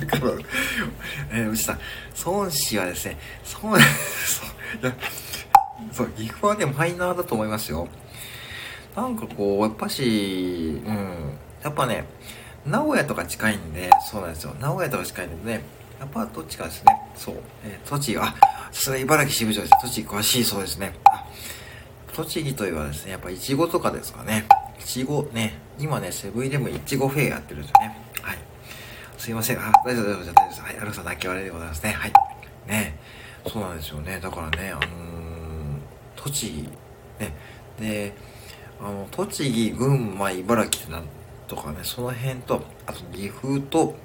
[0.00, 0.32] だから、
[1.32, 1.78] えー、内さん、
[2.24, 3.18] 孫子はですね、
[3.62, 3.86] 孫、そう、
[4.82, 4.94] いや、
[5.92, 7.88] そう、岐阜はね、マイナーだと思いますよ。
[8.96, 12.04] なんかこう、やっぱし、うん、やっぱね、
[12.66, 14.54] 名古屋とか近いんで、そうなんですよ。
[14.60, 15.62] 名古屋とか近いんでね、
[15.98, 17.00] やっぱどっちかですね。
[17.14, 17.36] そう。
[17.64, 18.34] えー、栃木、あ、
[18.72, 19.72] さすが茨城支部長です。
[19.82, 20.94] 栃木詳しいそうですね。
[22.14, 24.44] 栃木といえばですね、やっぱいちごとかですかね。
[24.78, 27.96] いちごね、今ね、セブンイレブンいちごフェアやってるんですよね。
[28.22, 28.38] はい。
[29.18, 29.58] すいません。
[29.58, 30.62] あ、大丈夫、大丈夫、大丈夫です。
[30.62, 31.90] はい、アルさん泣き笑いでございますね。
[31.90, 32.12] はい。
[32.68, 32.96] ね。
[33.48, 34.20] そうなんですよね。
[34.22, 34.84] だからね、あのー、
[36.14, 36.62] 栃木、
[37.18, 37.34] ね。
[37.80, 38.12] で、
[38.80, 41.02] あの、栃木、群馬、茨城ってなん
[41.48, 43.96] とかね、その辺と、あと岐阜と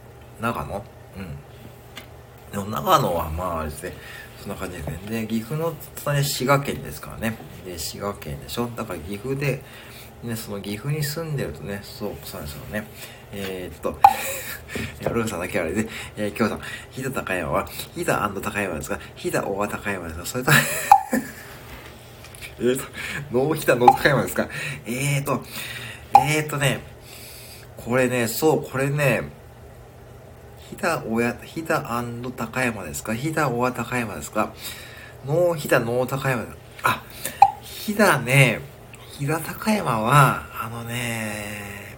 [0.41, 0.83] 長野
[1.17, 2.51] うん。
[2.51, 3.93] でも長野はまあですね、
[4.41, 4.99] そんな感じですね。
[5.21, 7.37] で、岐阜の隣滋賀県ですからね。
[7.65, 9.61] で、滋賀県でしょだから岐阜で、
[10.23, 12.87] ね、その岐阜に住んでるとね、そう、そうですよね。
[13.33, 13.99] えー、っと、
[15.13, 18.99] ルーさんだけあれで、えー、今日さん、飛騨高山は、飛騨高山ですか？
[19.15, 20.25] 飛騨大高山ですか？
[20.25, 20.51] それと
[22.59, 22.83] えっと、
[23.31, 24.47] ノーヒダノー高山ですか？
[24.87, 25.43] えーと、
[26.15, 26.79] えーとね、
[27.77, 29.21] これね、そう、これね、
[30.69, 31.83] ひだおや、ひだ
[32.35, 33.13] 高山ですか？
[33.13, 34.51] ひだおや高山ですか？
[35.27, 36.45] ノーひだノー高山
[36.83, 37.03] あ、
[37.61, 38.61] ひだね、
[39.17, 41.97] ひだ高山は、あのね、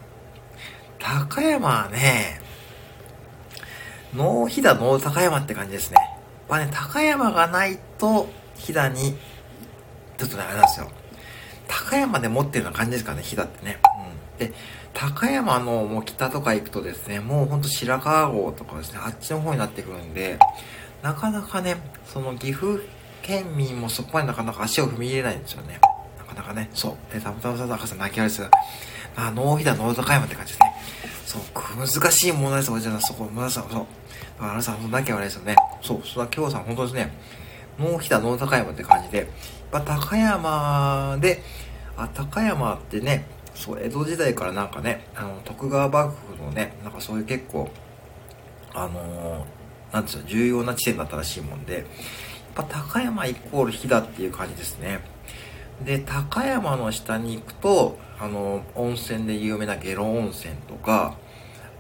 [0.98, 2.40] 高山はね、
[4.16, 5.98] ノー飛騨ノー高山って感じですね。
[5.98, 6.10] やっ
[6.48, 9.18] ぱね、高山がないと、飛騨に、
[10.18, 10.90] ちょっとね、あれなんですよ。
[11.68, 13.80] 高山で持ってるような感じですかね、飛騨ってね。
[14.40, 14.48] うん。
[14.48, 14.54] で、
[14.94, 20.40] 高山のもう北とか行くとですね、もうほんと白川郷とかですね、あっちの方になってくるんで、
[21.04, 22.80] なかなかね、その岐阜
[23.22, 25.82] 県民もそこまでなかなか足を踏み入れないんですよね。
[26.30, 27.14] なかなかね、そう。
[27.14, 28.48] で、たまたまさん、赤さん泣き笑いする。
[29.16, 30.74] まあ、 no 飛騨、no 高山って感じですね。
[31.26, 31.42] そう、
[31.78, 33.02] 難しい問題です、おじさん。
[33.02, 33.86] そこ、村さん、そう。
[34.40, 35.56] あなさん、泣き笑いですよね。
[35.82, 37.12] そう、それは今日さん、本当ですね。
[37.78, 39.28] ノーヒダ、ノー高山って感じで、やっ
[39.72, 41.44] ぱ高山で、
[41.98, 47.70] あ、高山ってね、そう、江戸時代からなんかね、あの、徳川幕府のね、なんかそういう結構、
[48.74, 51.84] あのー、なんですよ、重要な地点だったらしいもんで、やっ
[52.56, 55.00] ぱ高山イコール飛騨っていう感じですね。
[55.84, 61.16] で、高山の下に行くと、あの、温泉で有名な下呂温泉とか、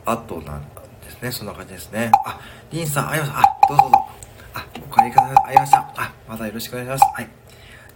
[0.05, 0.61] あとなん
[1.03, 2.11] ですね、そんな感じですね。
[2.25, 2.39] あ、
[2.71, 3.39] リンさん、ありました。
[3.39, 4.07] あ、どうぞどうぞ。
[4.53, 5.35] あ、お帰りください。
[5.45, 5.77] ありました。
[5.97, 7.03] あ、またよろしくお願いします。
[7.13, 7.29] はい。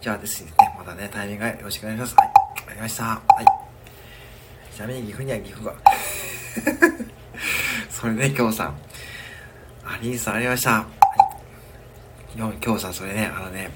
[0.01, 2.15] じゃあですね、またね、タイミングがよろしくお願いします。
[2.15, 2.31] はい。
[2.71, 3.03] ありました。
[3.03, 4.75] はい。
[4.75, 5.75] ちなみに岐阜には岐阜が。
[7.89, 8.75] それね、きょうさん。
[9.85, 10.71] あ、リンさんありました。
[10.71, 10.85] は
[12.35, 12.57] い。
[12.59, 13.71] きょうさん、それね、あのね、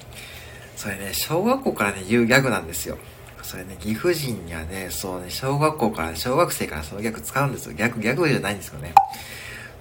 [0.77, 2.99] それね、小学校からね、言うギャグなんですよ。
[3.41, 7.73] それね、岐阜人にはね、そうね、小学校から、小学生からそのギャグ使うんですよ。
[7.73, 8.93] ギャグ、ギャグじゃないんですよね。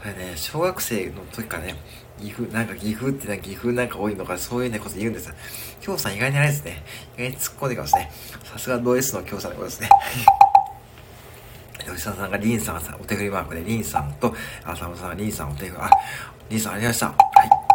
[0.01, 1.75] それね、小学生の時からね、
[2.19, 5.35] 岐阜、なんか岐阜ってな、岐阜なんか多いのか、そういうね、こと言うんですよ。
[5.83, 6.83] きょうさん意外にあれですね。
[7.19, 8.11] 意外に突っ込んできますね。
[8.45, 9.89] さすがド S のきょうさんでございますね。
[11.85, 15.91] 吉田さんがリンさんさん、お手振りマークで、リンさんと、浅野さんがリンさんお手振り、あ、
[16.49, 17.09] リンさんありました。
[17.09, 17.66] はい。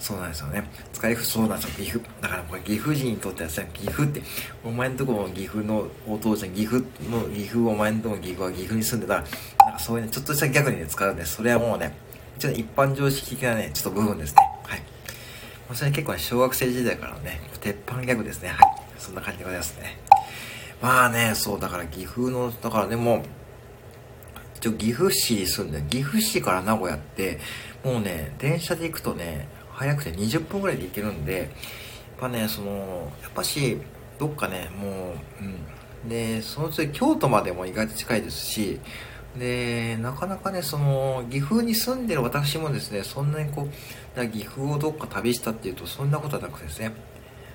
[0.00, 0.64] そうなんですよね。
[0.92, 2.10] 使い不そうなんですよ、岐阜。
[2.20, 4.22] だからこれ岐阜人にとってはさ、岐阜って、
[4.64, 9.24] お前んとこも岐阜のお父ちゃん、岐阜の岐阜、お前んとこも岐阜は岐阜に住んでたら、
[9.66, 11.94] なんかそういうね、ちょっとした逆にね、使うんで、それはもうね、
[12.38, 14.42] ちょっと一般常識的なね、ちょっと部分ですね。
[14.64, 14.78] はい。
[14.78, 14.84] ま
[15.72, 18.50] あ、それ結構ね、小学生時代からのね、鉄板ギャグですね。
[18.50, 18.58] はい。
[18.98, 19.98] そんな感じでございますね。
[20.80, 23.22] まあね、そう、だから岐阜の、だからね、もう、
[24.56, 27.40] 一応岐阜市に住んで、岐阜市から名古屋って、
[27.84, 31.48] もうね、電車で行くとね、早くて20分ぐらいで行けるんで、やっ
[32.18, 33.78] ぱね、その、やっぱし、
[34.18, 35.44] どっかね、もう、
[36.04, 36.08] うん。
[36.08, 38.80] で、その次、京都までも意外と近いですし、
[39.38, 43.68] で、なかなかね、その、岐阜に住んでる私もですね、そんなにこ
[44.16, 46.90] う、岐阜をどっか旅したっていうと、そんなことはなくてですね、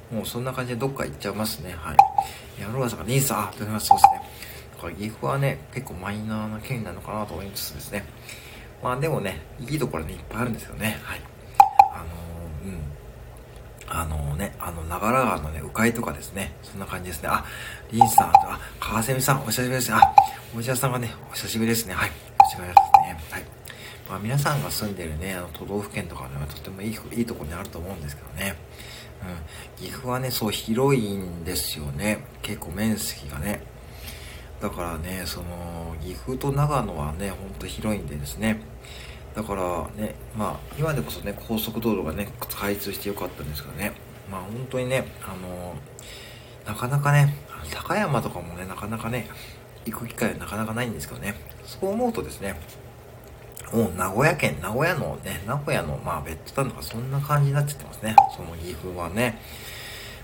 [0.10, 2.62] もうそんな感じでどっか行っちゃいますね、はい。
[2.62, 4.22] やろうさんが、兄さん、あ、とます、そうですね。
[4.78, 8.06] だから岐阜はね、結構マイナーな県なのかなと思いつつですね。
[8.82, 11.00] まあでもね、いいところね、いっぱいあるんですよね。
[11.04, 11.33] はい。
[11.94, 12.06] あの、
[12.66, 12.82] うん。
[13.88, 16.54] あの、ね、あの、長良川のね、鵜飼とかですね。
[16.64, 17.30] そんな感じですね。
[17.32, 17.46] あ、
[17.92, 19.98] リンさん、あ、川蝉さん、お久しぶりですね。
[20.02, 20.14] あ、
[20.58, 21.94] おじさんがね、お久しぶりですね。
[21.94, 22.12] はい。
[22.40, 23.20] お久しぶりですね。
[23.32, 23.46] はい。
[24.10, 28.56] まあ皆さんが住んでるね、あの、都道府県とかね、とてもいい、いいとこにあると思うんですけどね。
[29.80, 29.86] うん。
[29.86, 32.26] 岐阜はね、そう広いんですよね。
[32.42, 33.62] 結構面積がね。
[34.62, 38.62] だからね、その、岐阜と長野はね、ほんと広いんでですね。
[39.36, 43.94] だからね、まあ、今でこそね、高速道路がね、開通してよかったんですけどね。
[44.30, 45.76] まあ、本当にね、あの
[46.66, 47.36] なかなかね、
[47.74, 49.28] 高山とかもね、なかなかね、
[49.86, 51.36] 行く機会はなかなかないんですけどね。
[51.66, 52.60] そう思うとですね、
[53.74, 58.16] もう名古屋県、名古屋のね、名古屋の、まあ、ベッドタウンとかそんな感じになっちゃってますね。
[58.36, 59.40] その岐阜はね。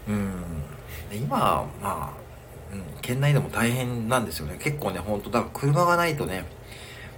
[0.07, 0.31] うん。
[1.09, 2.13] で、今、まあ、
[2.71, 4.57] うん、県内でも大変なんですよね。
[4.59, 6.45] 結構ね、ほんと、だから車がないとね、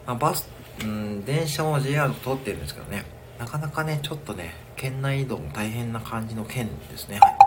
[0.08, 0.48] まあ、バス、
[0.82, 3.06] うん、電車も JR 通ってるんですけどね、
[3.40, 7.20] なかなかね、ちょっとね、県内移動も大変な感じの県ですね。
[7.20, 7.38] はい。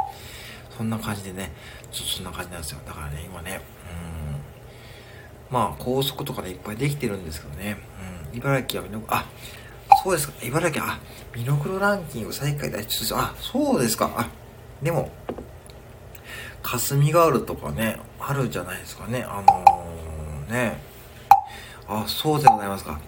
[0.77, 1.53] そんな感じでね、
[1.93, 2.81] ちょっとそんな感じなんですよ。
[2.87, 3.61] だからね、今ね、
[5.51, 7.79] うん、まあ、高速とかでいっぱいできてるんですけどね、
[8.33, 9.25] うん、茨城は見、あ、
[10.03, 10.99] そうですか、茨城、あ、
[11.35, 14.29] 見どころランキング最下位第一あ、そうですか、あ、
[14.83, 15.11] でも、
[16.63, 20.81] 霞ガールとかね、あるじゃないですかね、あのー、ね、
[21.87, 22.99] あ、そうでございますか。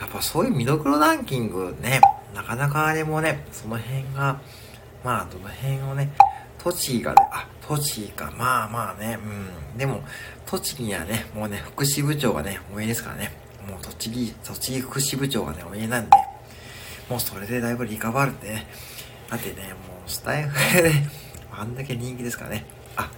[0.00, 2.00] やっぱそういう見どころランキングね、
[2.34, 4.40] なかなかあれもね、その辺が、
[5.04, 6.10] まあ、どの辺をね、
[6.58, 9.18] 栃木がね、あ、栃木か、まあまあね、
[9.72, 9.78] うん。
[9.78, 10.02] でも、
[10.46, 13.32] 栃木にはね、もうね、福祉部長がね、お家ですからね。
[13.68, 16.16] もう栃木、栃木福祉部長がね、お家なんで、
[17.08, 18.66] もうそれでだいぶリカバールってね。
[19.30, 20.92] だってね、もうスタイフで、
[21.52, 22.64] あんだけ人気ですからね。
[22.96, 23.10] あ、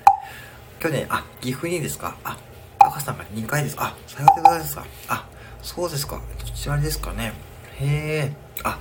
[0.78, 2.16] 去年、あ、岐阜にですか？
[2.24, 2.36] あ、
[2.78, 3.76] 赤さんが2回です。
[3.78, 5.26] あ、さようでございますかあ、
[5.62, 6.20] そうですか。
[6.38, 7.32] どちらですかね。
[7.78, 8.32] へえ、
[8.64, 8.78] あ、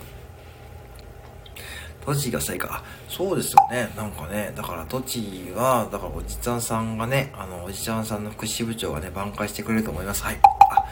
[2.05, 3.89] 栃木が最下あ、そうですよね。
[3.95, 10.23] なんかね、だから栃木は、だからおじちゃんさんがね、あの、おじちゃんさんの福祉部長がね、挽回してくれると思います。
[10.23, 10.39] はい。
[10.43, 10.85] あ、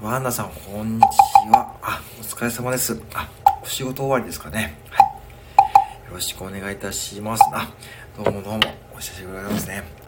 [0.00, 1.04] ワンダさん、こんにち
[1.50, 1.76] は。
[1.82, 3.00] あ、お疲れ様です。
[3.14, 3.28] あ、
[3.62, 4.78] お仕事終わりですかね。
[4.90, 6.08] はい。
[6.08, 7.42] よろしくお願いいたします。
[7.52, 7.70] あ、
[8.16, 8.60] どうもどうも、
[8.94, 10.02] お久しぶりでございますね。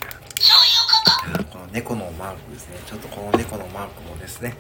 [1.53, 2.79] この猫のマークですね。
[2.87, 4.55] ちょっとこの猫のマークもですね、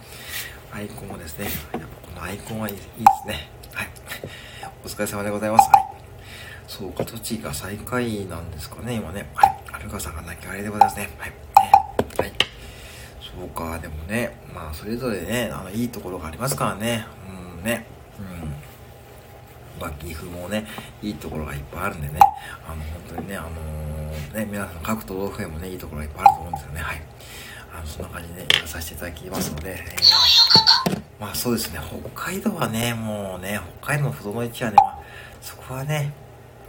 [0.75, 3.49] アイコンもですね、やっぱこのアイコンはいいですね。
[3.73, 3.89] はい。
[4.85, 5.71] お疲れ様でございます。
[5.71, 5.85] はい。
[6.67, 9.31] そうか、栃木が最下位なんですかね、今ね。
[9.37, 9.57] はい。
[9.73, 11.11] アルカさんが泣きあれでございますね。
[11.17, 11.31] はい。
[11.31, 11.37] ね、
[12.19, 12.33] はい。
[13.21, 17.07] そうか、でもね、まあ、それぞれね、あの、いいところがありますからね。
[17.57, 17.87] うん、ね。
[18.19, 19.81] うん。
[19.81, 20.67] まあ、岐阜もね、
[21.01, 22.19] いいところがいっぱいあるんでね。
[22.67, 26.81] あの、本当にね、あのー、ね、皆さん各都道府県もね、いいところがいっぱいあると思うんですよね。
[26.81, 27.03] はい。
[27.73, 30.44] あの、そんな感じでね、やさせていただきますので、えー、
[31.25, 31.81] まあそうですね、
[32.15, 34.99] 北海道はね、もうね、北海道の不動の位置はね、まあ、
[35.41, 36.13] そこはね、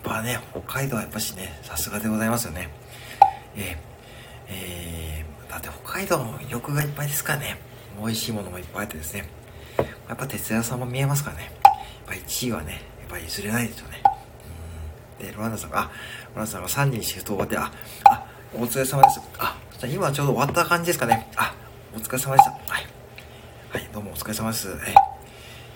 [0.02, 2.70] ぱね、北海道はやっぱしね、さすがでございますよね。
[3.58, 3.76] えー、
[4.48, 7.58] えー、だって北海道の魅力がいっぱいですからね。
[8.00, 9.28] 美味しいものもいっぱいあってですね。
[10.08, 11.44] やっぱ鉄屋さんも見えますからね。
[11.44, 11.52] やっ
[12.06, 14.04] ぱ1位はね、やっぱり譲れないですよね。
[15.20, 15.28] うん。
[15.28, 15.90] で、ロワンダさんが、あ、ロ
[16.36, 17.72] ワンダさんが3時にシフト終わって、あ、
[18.06, 19.20] あ、お疲れ様です。
[19.38, 21.30] あ、じゃ今ちょうど終わった感じですかね。
[21.36, 21.54] あ、
[21.94, 22.65] お疲れ様でした。
[23.76, 23.90] はい。
[23.92, 24.70] どうもお疲れ様です。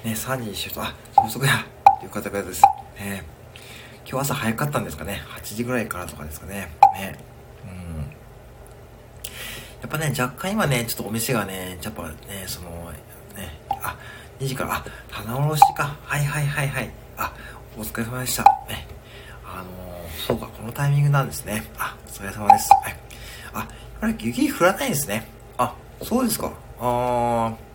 [0.05, 1.65] え、ね、3時にシフト、あ、そこそこや、
[1.99, 2.61] という方々です。
[2.97, 5.21] えー今日朝早かったんですかね。
[5.35, 6.71] 8時ぐらいからとかですかね。
[6.93, 7.19] ね。
[7.65, 7.97] うん。
[9.81, 12.15] やっぱね、若干今ね、ちょっとお店がね、やっぱね、
[12.47, 12.69] その、
[13.35, 13.97] ね、あ、
[14.39, 15.97] 2時から、あ、棚卸しか。
[16.05, 16.91] はいはいはいはい。
[17.17, 17.33] あ、
[17.77, 18.43] お疲れ様でした。
[18.69, 18.87] ね。
[19.43, 21.65] あのー、そうか、このタイミングなんですね。
[21.77, 22.69] あ、お疲れ様です。
[22.81, 22.95] はい。
[23.53, 23.67] あ、
[24.07, 25.27] やっ雪降らないんですね。
[25.57, 26.53] あ、そうですか。
[26.79, 27.68] あー。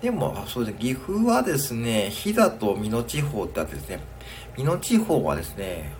[0.00, 4.00] でも、そうですね、岐阜はですね、飛騨と美濃地方ってあってですね、
[4.56, 5.92] 美濃地方はですね、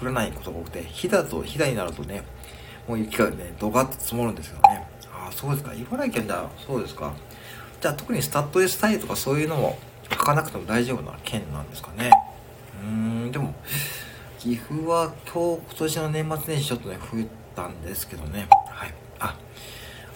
[0.00, 2.22] 降らないことが多くて、飛騨と飛騨になるとね、
[2.86, 4.86] もう雪がね、ドカッと積もるんですよね。
[5.12, 5.74] ああ、そうですか。
[5.74, 6.44] 茨城県だ。
[6.64, 7.12] そうですか。
[7.80, 9.78] じゃあ特にスタッドレスタイルとかそういうのも
[10.10, 12.10] 書かなくても大丈夫な県なんですかね。
[12.82, 12.88] うー
[13.28, 13.54] ん、でも、
[14.38, 18.46] 岐阜は今日、今年の年末年始ちょっとね、降ったんですけどね。
[18.68, 18.94] はい。
[19.18, 19.36] あ、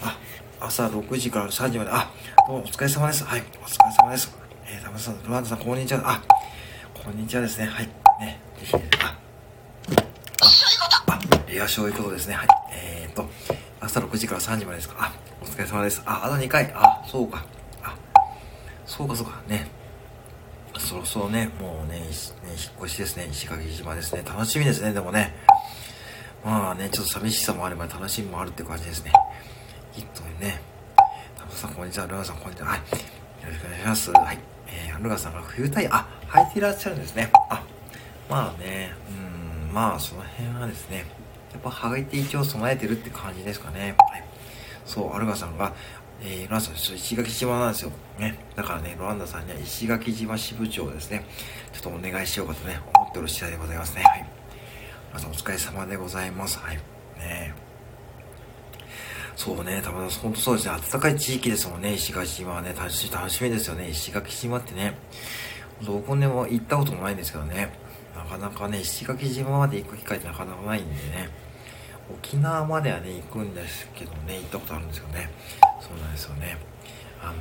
[0.02, 0.16] あ、
[0.60, 2.10] 朝6時から3時まで、あ、
[2.46, 3.24] どうもお疲れ様です。
[3.24, 4.30] はい、お疲れ様です。
[4.66, 6.02] えー、田村さん、ルワンダさん、こんにちは。
[6.04, 6.22] あ、
[7.02, 7.64] こんにちはですね。
[7.64, 7.86] はい。
[8.20, 8.38] ね。
[8.58, 9.18] ぜひ、あ、
[11.06, 11.18] あ、
[11.50, 12.34] レア醤油ことですね。
[12.34, 12.48] はい。
[12.74, 13.26] えーと、
[13.80, 14.96] 朝6時から3時までですか。
[14.98, 16.02] あ、お疲れ様です。
[16.04, 16.70] あ、あと2回。
[16.74, 17.42] あ、そうか。
[17.82, 17.96] あ、
[18.84, 19.40] そうかそうか。
[19.48, 19.66] ね。
[20.78, 22.12] そろそろね、もうね、ね引っ
[22.84, 23.28] 越しですね。
[23.30, 24.22] 石垣島ですね。
[24.26, 25.34] 楽しみですね、でもね。
[26.44, 29.12] まあね、ちょっと寂しさもあれば楽しみもあるって感じですね。
[29.92, 30.60] きっとね。
[31.36, 32.06] タモさん、こんにちは。
[32.06, 32.68] ルナさん、こんにちは。
[32.68, 32.78] はい。
[32.78, 32.84] よ
[33.48, 34.10] ろしくお願いします。
[34.12, 34.38] はい。
[34.68, 37.30] えー、ルナさんが冬タイヤ、あ、履いていらっしゃるんですね。
[37.50, 37.64] あ、
[38.28, 38.92] まあね、
[39.68, 41.04] うん、まあその辺はですね、
[41.52, 43.96] やっぱ履いて一応備えてるって感じですかね。
[43.98, 44.24] はい。
[44.86, 45.74] そう、アルガさんが、
[46.22, 47.90] えー、ロランさん、石垣島なんですよ。
[48.18, 48.38] ね。
[48.54, 51.24] だからね、ロランダさんには石垣島支部長をですね、
[51.72, 54.02] ちょっとお願いしようかとね、思っておる次第でございますね。
[54.04, 54.26] はい。
[55.08, 56.60] 皆さんお疲れ様でございます。
[56.60, 56.76] はい。
[57.18, 57.69] ね
[59.40, 60.76] そうね、たぶん、本当そうですね。
[60.90, 62.74] 暖かい地域ですもんね、石垣島はね。
[62.76, 63.88] 楽し楽しみですよね。
[63.88, 64.98] 石垣島ってね。
[65.82, 67.72] どこでも行ったこともないんですけどね。
[68.14, 71.30] なかなかね、石垣島まで行く機会ってなかなかないんでね。
[72.12, 75.30] 沖縄まではね、行くんですけどね、行ったことあるんですよね。
[75.80, 76.58] そうなんですよね。
[77.22, 77.36] あのー、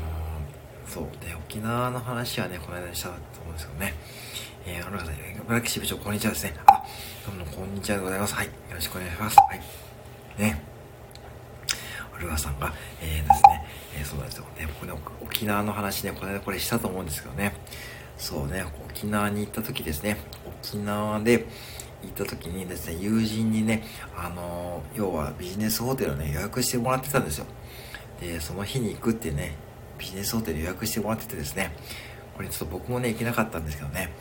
[0.88, 1.04] そう。
[1.22, 3.94] で、沖縄の話はね、この間したと思うんですけどね。
[4.66, 6.54] えー、あの方、茨城支部長、こんにちはですね。
[6.66, 6.82] あ、
[7.26, 8.36] どうも、こんにちはでございます。
[8.36, 8.46] はい。
[8.46, 9.36] よろしくお願いします。
[9.36, 9.62] はい。
[10.42, 10.79] ね。
[12.20, 13.68] ルガさんが、えー、ですね、
[14.00, 14.46] えー、そうなんですよ。
[14.58, 17.54] ね、僕ね、沖縄の話ね、これこれしたと思うんですけどね。
[18.18, 20.18] そうね、沖縄に行った時ですね、
[20.62, 21.46] 沖縄で
[22.04, 23.84] 行った時にですね、友人にね、
[24.16, 27.46] あのー、要はビジネスホテルをね、予約してもらってたんですよ。
[28.20, 29.56] で、その日に行くってね、
[29.98, 31.72] ビジネスホテル予約してもらっててですね、
[32.36, 34.14] これちょっと僕もね、行けなかったんですけどね、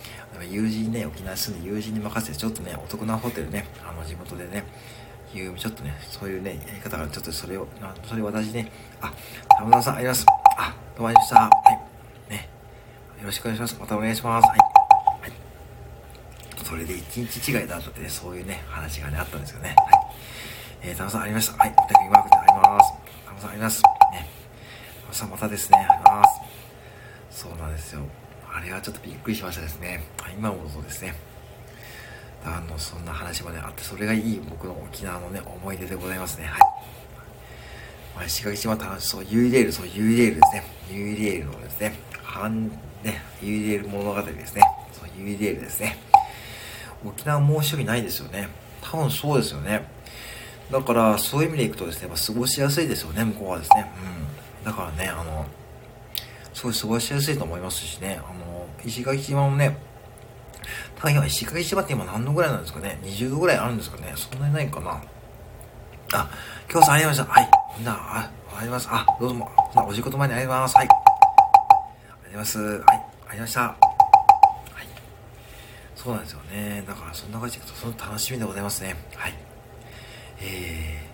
[0.51, 4.65] 友人ね、沖縄に住んで友人に任せて、ちょっとね、お得なホテルね、あの、地元でね、
[5.35, 7.67] いう、ちょっとね、そういうね、やり方からちょっとそれを、
[8.05, 9.13] それ私ね、あ、
[9.49, 10.25] 田村さんあります。
[10.57, 11.37] あ、どうもありました。
[11.41, 11.51] は
[12.29, 12.33] い。
[12.33, 12.49] ね。
[13.21, 13.77] よろしくお願いします。
[13.79, 14.49] またお願いします。
[14.49, 14.59] はい。
[14.59, 15.33] はい。
[16.65, 19.75] それで一日違いだってね、そういうね、話がね、あったんですよね。
[19.77, 19.99] はい。
[20.83, 21.63] えー、田村さんありました。
[21.63, 21.75] はい。
[21.77, 22.93] お手紙マークであります。
[23.27, 23.83] 田村さんあります。
[23.83, 24.29] ね。
[25.01, 26.25] 田村さんまたですね、ありま
[27.31, 27.43] す。
[27.43, 28.03] そうなんですよ。
[28.51, 30.05] あれはちょっとびっくりしましたですね。
[30.37, 31.15] 今もそうですね。
[32.45, 36.47] あの、そんな話まであって、それがいい僕の沖縄のね、思い出でございますね。
[36.47, 36.61] はい。
[38.15, 40.65] まあ、石垣島楽しそう、ユイレール、そう、ユイレールですね。
[40.91, 42.69] ユイレールのですね、半、
[43.03, 44.63] ね、ユイレール物語ですね。
[44.93, 45.99] そう、ユイレールですね。
[47.05, 48.49] 沖縄猛暑日ないですよね。
[48.81, 49.87] 多分そうですよね。
[50.71, 53.91] だから、そういう意味でいくとですね、やっぱ過ごしやすいですよね、向こうはですね。
[54.63, 54.65] うん。
[54.65, 55.47] だからね、あの、
[56.53, 59.79] すごい過ごしやすいと思いますしね、あの、石垣島もね、
[60.97, 65.01] ただ今石垣島って今何度ぐらいなんですかね ?20 度ぐらいあるんですかねそんなにないかな
[66.13, 66.31] あ、
[66.71, 67.41] 今日さんありがとうございました。
[67.41, 67.51] はい。
[67.77, 68.89] みんな、あ、あります。
[68.91, 69.51] あ、どうも。
[69.75, 70.95] お仕事前にありがとうございます。
[70.95, 71.09] はい。
[72.25, 72.59] あります。
[72.59, 73.07] はい。
[73.29, 73.61] ありました。
[73.61, 73.77] はい。
[75.95, 76.83] そうなんですよね。
[76.87, 78.97] だからそんな感じで、その楽しみでございますね。
[79.17, 79.35] はい。
[80.41, 81.11] え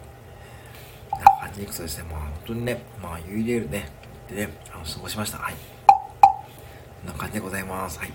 [1.10, 3.88] ー、な感じでいくとですね、まあ本当にね、まあ U レールね、
[4.28, 5.38] でね、あの、過ごしました。
[5.38, 5.54] はい。
[5.86, 6.38] こ
[7.04, 7.98] んな感じでございます。
[7.98, 8.12] はい。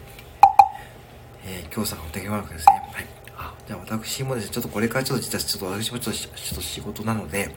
[1.45, 2.73] えー、今日さんお手紙マークですね。
[2.91, 3.05] はい。
[3.37, 7.55] あ、じゃあ私もですね、ちょっとこれからちょっと実はちょっと私もちょっとちょっと仕事なので、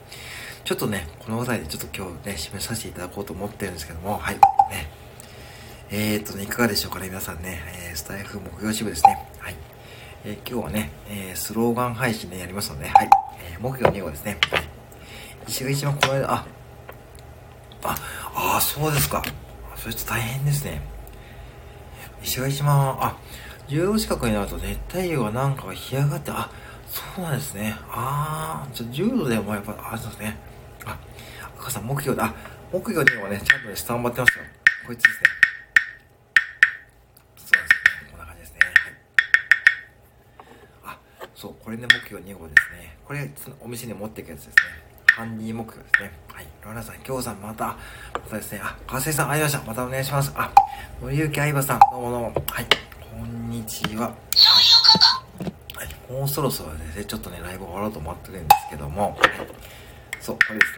[0.64, 4.34] ちょっとね、この話題でちょっと今日ね、締めさせていただこうと思ってるんですけども、はい。
[4.34, 4.40] ね。
[5.90, 9.28] えー、っとね、いかがでしょうかね、皆さんね、えー、スタイフ目標支部ですね。
[9.38, 9.56] はい。
[10.24, 13.10] えー、今日はね、えー、スローガン配信ね、やりますので、はい。
[13.52, 14.38] えー、目標2号ですね。
[14.50, 14.62] はい。
[15.48, 16.46] 石垣島この間、あ、
[17.82, 17.96] あ、
[18.34, 19.22] ああ、そうですか。
[19.76, 20.80] それちょっと大変ですね。
[22.22, 23.16] 石垣島、あ、
[23.72, 26.50] 10度近くになると熱帯魚がなんか干上がって、あ、
[26.86, 27.74] そうなんですね。
[27.88, 30.36] あー、じゃ10度でもやっぱ、あれですね。
[30.84, 30.98] あ、
[31.58, 32.26] 赤さん、木魚だ。
[32.26, 32.34] あ、
[32.70, 34.44] 木魚でもね、ちゃんとね、スタンバってますよ。
[34.86, 35.22] こいつですね。
[37.38, 38.10] そうですね。
[38.10, 38.58] こんな感じですね。
[40.82, 40.94] はい。
[40.94, 40.98] あ、
[41.34, 42.98] そう、これね、木魚2号ですね。
[43.06, 44.54] これ、お店に持っていくやつですね。
[45.06, 46.12] ハンディ目標ですね。
[46.30, 46.46] はい。
[46.62, 47.78] ローラさん、今日さん、また、
[48.12, 48.60] またですね。
[48.62, 49.62] あ、川瀬さん、ありました。
[49.62, 50.30] またお願いします。
[50.36, 50.52] あ、
[51.00, 52.34] 森ゆきあいばさん、どうもどうも。
[52.50, 52.91] はい。
[53.12, 54.06] こんにちは。
[54.08, 54.14] は
[55.84, 56.10] い。
[56.10, 59.18] もうそろそろですね、ちょっとね、ライブ終わろうと思ってるんですけども、
[60.18, 60.76] そう、これですね。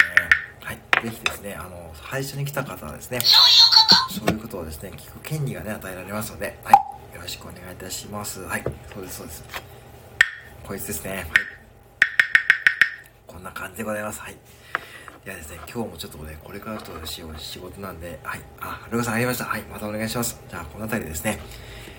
[0.65, 0.79] はい。
[1.05, 6.75] ぜひですね、あの、最初に来た方はですね、そういうことをですね、聞く権利がね、与えられますので、はい。
[7.15, 8.41] よろしくお願いいたします。
[8.41, 8.65] はい。
[8.93, 9.45] そうです、そうです。
[10.67, 11.11] こいつですね。
[11.11, 11.27] はい。
[13.29, 14.21] こんな感じでございます。
[14.21, 14.37] はい。
[15.25, 17.23] ではですね、今日もちょっとね、これからちょっと仕
[17.61, 18.41] 事なんで、はい。
[18.61, 19.45] あ、はるかさんありました。
[19.45, 19.63] はい。
[19.63, 20.43] またお願いします。
[20.49, 21.39] じゃあ、この辺りですね、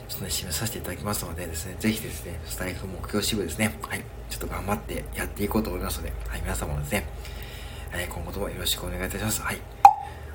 [0.07, 4.03] ちょっとね、締めさせていただきますのでですね、ぜひですね、スタイフ目標支部ですね、はい。
[4.29, 6.41] ちょっと頑張ってやっていこうと思いますので、はい。
[6.41, 7.07] 皆様ですね、
[7.93, 9.41] えー、今後ともよろしくお願いいたします。
[9.41, 9.57] はい。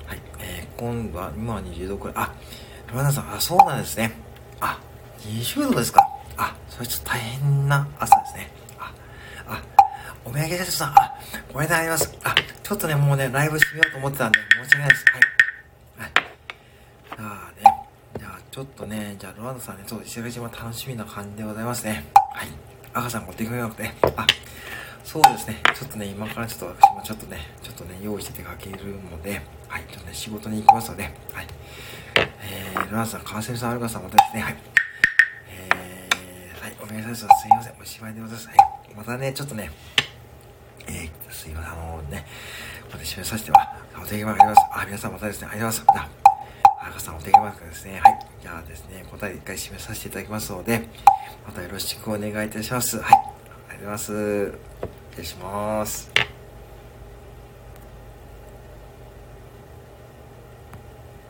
[0.05, 0.19] はい。
[0.39, 2.15] えー、今度は、今は20度くらい。
[2.17, 2.33] あ、
[2.89, 4.11] 山田さん、あ、そうなんですね。
[4.59, 4.79] あ、
[5.19, 6.07] 20度ですか。
[6.37, 8.51] あ、それちょっと大変な朝ですね。
[8.77, 8.93] あ、
[9.47, 9.63] あ
[10.25, 11.13] お土産ですさん、あ、
[11.53, 12.17] ごめんなさいあります。
[12.23, 15.05] あ、ちょっとね、もうね、ライブしてみようと思ってたんで、申し訳ないです。
[15.13, 16.01] はい。
[16.01, 16.11] はい。
[17.09, 17.70] じゃあね、
[18.51, 22.03] ちょっとね、じゃあロワンドさんね、ちょっと石垣島楽しみな感じでございますね。
[22.33, 22.49] はい。
[22.93, 24.27] 赤さん持ってくれなくて、あ、
[25.05, 31.09] そうですね、ちょっとね、今からちょっと私もちょっとね、ちょっとね、用意して出かけるので、はい、ちょっとね、仕事に行きますので、は
[31.41, 31.47] い。
[32.17, 34.57] えー、ロワンドさん、川瀬さん、アルカさん、またですね、はい。
[35.49, 37.41] えー、はい、お願いします。
[37.43, 38.47] すいません、おしまいでございます。
[38.49, 38.57] はい。
[38.97, 39.71] またね、ちょっとね、
[40.87, 42.25] えー、すいません、あのーね、
[42.91, 44.61] また締めさせては、お手紙があります。
[44.73, 46.20] あ、皆さんまたですね、ありがとうございます。
[46.91, 48.19] 高、さんお手紙がですね、はい。
[48.41, 50.87] じゃあですね、答え一回締めさせていただきますので、
[51.45, 52.99] またよろしくお願いいたします。
[52.99, 53.13] はい。
[53.13, 54.51] ありがとうございます。
[55.11, 56.30] 失礼します。